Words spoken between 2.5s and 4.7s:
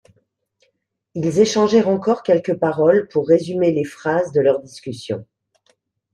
paroles pour résumer les phases de leur